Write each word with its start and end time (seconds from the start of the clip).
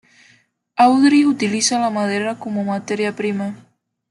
Audrey 0.77 1.25
utiliza 1.27 1.77
la 1.77 1.91
madera 1.91 2.39
como 2.39 2.63
materia 2.63 3.15
prima. 3.15 3.63